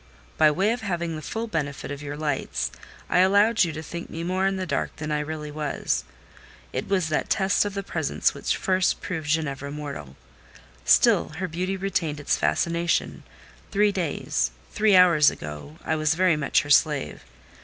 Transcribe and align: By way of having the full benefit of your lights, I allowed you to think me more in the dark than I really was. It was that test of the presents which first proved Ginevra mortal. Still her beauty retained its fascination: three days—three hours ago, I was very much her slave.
By 0.35 0.49
way 0.49 0.71
of 0.71 0.81
having 0.81 1.15
the 1.15 1.21
full 1.21 1.45
benefit 1.45 1.91
of 1.91 2.01
your 2.01 2.17
lights, 2.17 2.71
I 3.07 3.19
allowed 3.19 3.63
you 3.63 3.71
to 3.73 3.83
think 3.83 4.09
me 4.09 4.23
more 4.23 4.47
in 4.47 4.55
the 4.57 4.65
dark 4.65 4.95
than 4.95 5.11
I 5.11 5.19
really 5.19 5.51
was. 5.51 6.05
It 6.73 6.87
was 6.87 7.09
that 7.09 7.29
test 7.29 7.65
of 7.65 7.75
the 7.75 7.83
presents 7.83 8.33
which 8.33 8.57
first 8.57 8.99
proved 8.99 9.29
Ginevra 9.29 9.69
mortal. 9.69 10.15
Still 10.85 11.29
her 11.37 11.47
beauty 11.47 11.77
retained 11.77 12.19
its 12.19 12.35
fascination: 12.35 13.21
three 13.69 13.91
days—three 13.91 14.95
hours 14.95 15.29
ago, 15.29 15.77
I 15.85 15.95
was 15.95 16.15
very 16.15 16.35
much 16.35 16.63
her 16.63 16.71
slave. 16.71 17.23